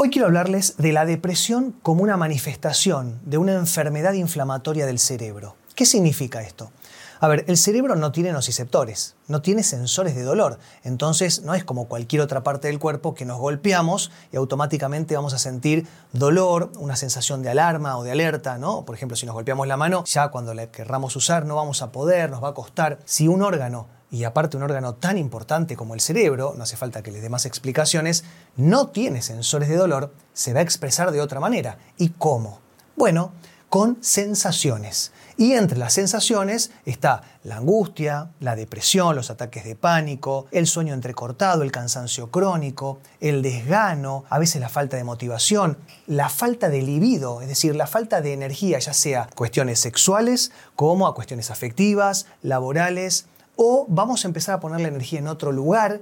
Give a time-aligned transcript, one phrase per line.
[0.00, 5.56] Hoy quiero hablarles de la depresión como una manifestación de una enfermedad inflamatoria del cerebro.
[5.74, 6.70] ¿Qué significa esto?
[7.18, 11.64] A ver, el cerebro no tiene nociceptores, no tiene sensores de dolor, entonces no es
[11.64, 16.70] como cualquier otra parte del cuerpo que nos golpeamos y automáticamente vamos a sentir dolor,
[16.78, 18.84] una sensación de alarma o de alerta, ¿no?
[18.84, 21.90] Por ejemplo, si nos golpeamos la mano, ya cuando la querramos usar no vamos a
[21.90, 23.00] poder, nos va a costar.
[23.04, 27.02] Si un órgano y aparte un órgano tan importante como el cerebro, no hace falta
[27.02, 28.24] que les dé más explicaciones,
[28.56, 31.78] no tiene sensores de dolor, se va a expresar de otra manera.
[31.98, 32.60] ¿Y cómo?
[32.96, 33.32] Bueno,
[33.68, 35.12] con sensaciones.
[35.36, 40.94] Y entre las sensaciones está la angustia, la depresión, los ataques de pánico, el sueño
[40.94, 46.82] entrecortado, el cansancio crónico, el desgano, a veces la falta de motivación, la falta de
[46.82, 52.26] libido, es decir, la falta de energía, ya sea cuestiones sexuales como a cuestiones afectivas,
[52.42, 53.26] laborales,
[53.58, 56.00] o vamos a empezar a poner la energía en otro lugar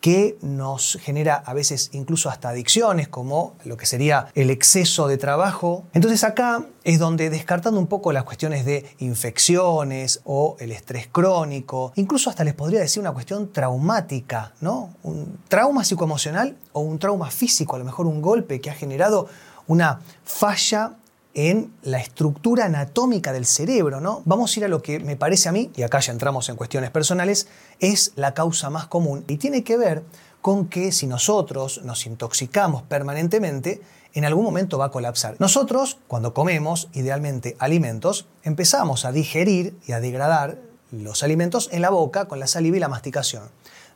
[0.00, 5.18] que nos genera a veces incluso hasta adicciones, como lo que sería el exceso de
[5.18, 5.84] trabajo.
[5.92, 11.92] Entonces acá es donde descartando un poco las cuestiones de infecciones o el estrés crónico,
[11.96, 14.94] incluso hasta les podría decir una cuestión traumática, ¿no?
[15.02, 19.28] Un trauma psicoemocional o un trauma físico, a lo mejor un golpe que ha generado
[19.66, 20.92] una falla
[21.36, 24.22] en la estructura anatómica del cerebro, ¿no?
[24.24, 26.56] Vamos a ir a lo que me parece a mí, y acá ya entramos en
[26.56, 27.46] cuestiones personales,
[27.78, 30.02] es la causa más común y tiene que ver
[30.40, 33.82] con que si nosotros nos intoxicamos permanentemente,
[34.14, 35.36] en algún momento va a colapsar.
[35.38, 40.56] Nosotros, cuando comemos, idealmente alimentos, empezamos a digerir y a degradar
[40.90, 43.42] los alimentos en la boca con la saliva y la masticación.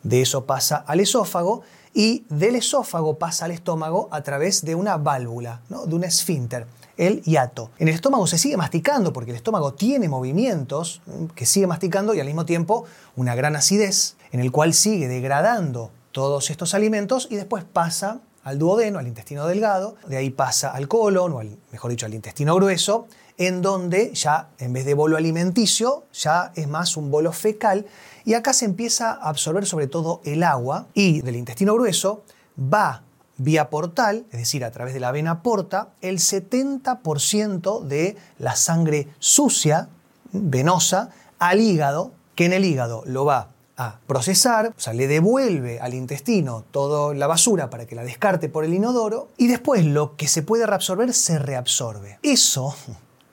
[0.02, 1.62] De eso pasa al esófago
[1.94, 5.86] y del esófago pasa al estómago a través de una válvula, ¿no?
[5.86, 6.66] de un esfínter
[7.00, 7.70] el hiato.
[7.78, 11.00] En el estómago se sigue masticando porque el estómago tiene movimientos
[11.34, 12.84] que sigue masticando y al mismo tiempo
[13.16, 18.58] una gran acidez en el cual sigue degradando todos estos alimentos y después pasa al
[18.58, 23.06] duodeno, al intestino delgado, de ahí pasa al colon, o mejor dicho, al intestino grueso,
[23.38, 27.86] en donde ya en vez de bolo alimenticio, ya es más un bolo fecal,
[28.24, 32.24] y acá se empieza a absorber sobre todo el agua, y del intestino grueso
[32.58, 33.02] va
[33.40, 39.08] vía portal, es decir, a través de la vena porta, el 70% de la sangre
[39.18, 39.88] sucia,
[40.32, 45.80] venosa, al hígado, que en el hígado lo va a procesar, o sea, le devuelve
[45.80, 50.16] al intestino toda la basura para que la descarte por el inodoro, y después lo
[50.16, 52.18] que se puede reabsorber se reabsorbe.
[52.22, 52.74] Eso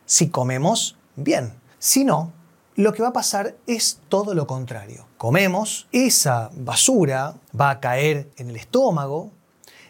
[0.05, 1.53] si comemos bien.
[1.79, 2.31] Si no,
[2.75, 5.05] lo que va a pasar es todo lo contrario.
[5.17, 9.31] Comemos, esa basura va a caer en el estómago,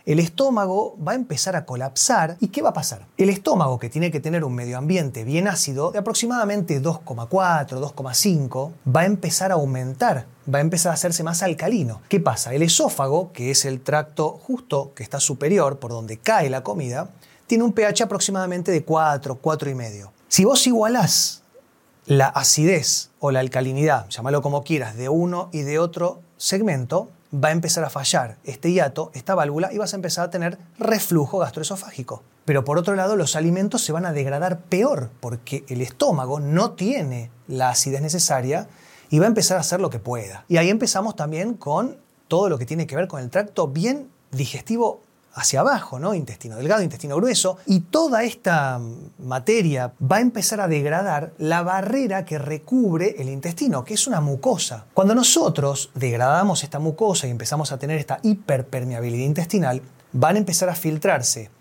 [0.08, 2.38] el estómago va a empezar a colapsar.
[2.40, 3.08] ¿Y qué va a pasar?
[3.18, 7.28] El estómago, que tiene que tener un medio ambiente bien ácido, de aproximadamente 2,4,
[7.78, 12.02] 2,5, va a empezar a aumentar, va a empezar a hacerse más alcalino.
[12.08, 12.54] ¿Qué pasa?
[12.54, 17.10] El esófago, que es el tracto justo que está superior, por donde cae la comida,
[17.46, 20.10] tiene un pH aproximadamente de 4, 4,5.
[20.30, 21.44] Si vos igualás
[22.06, 27.50] la acidez o la alcalinidad, llámalo como quieras, de uno y de otro segmento, va
[27.50, 31.40] a empezar a fallar este hiato, esta válvula, y vas a empezar a tener reflujo
[31.40, 32.24] gastroesofágico.
[32.46, 36.72] Pero por otro lado, los alimentos se van a degradar peor, porque el estómago no
[36.72, 38.68] tiene la acidez necesaria
[39.10, 40.46] y va a empezar a hacer lo que pueda.
[40.48, 44.10] Y ahí empezamos también con todo lo que tiene que ver con el tracto bien
[44.32, 45.02] digestivo
[45.38, 46.16] hacia abajo, ¿no?
[46.16, 48.82] Intestino delgado, intestino grueso, y toda esta
[49.20, 54.20] materia va a empezar a degradar la barrera que recubre el intestino, que es una
[54.20, 54.86] mucosa.
[54.94, 59.82] Cuando nosotros degradamos esta mucosa y empezamos a tener esta hiperpermeabilidad intestinal,
[60.12, 61.52] van a empezar a filtrarse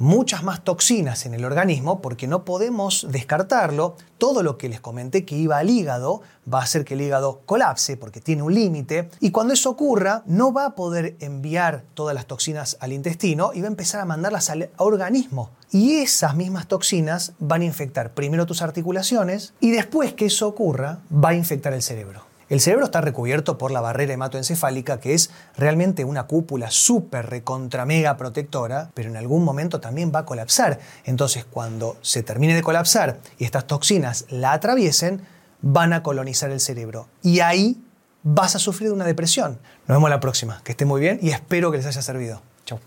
[0.00, 3.96] muchas más toxinas en el organismo porque no podemos descartarlo.
[4.18, 6.22] Todo lo que les comenté que iba al hígado
[6.52, 10.22] va a hacer que el hígado colapse porque tiene un límite y cuando eso ocurra
[10.26, 14.06] no va a poder enviar todas las toxinas al intestino y va a empezar a
[14.06, 15.50] mandarlas al organismo.
[15.70, 21.00] Y esas mismas toxinas van a infectar primero tus articulaciones y después que eso ocurra
[21.12, 22.29] va a infectar el cerebro.
[22.50, 27.86] El cerebro está recubierto por la barrera hematoencefálica, que es realmente una cúpula súper recontra
[27.86, 30.80] mega protectora, pero en algún momento también va a colapsar.
[31.04, 35.22] Entonces, cuando se termine de colapsar y estas toxinas la atraviesen,
[35.62, 37.06] van a colonizar el cerebro.
[37.22, 37.80] Y ahí
[38.24, 39.60] vas a sufrir una depresión.
[39.86, 40.60] Nos vemos la próxima.
[40.64, 42.42] Que esté muy bien y espero que les haya servido.
[42.64, 42.80] Chau.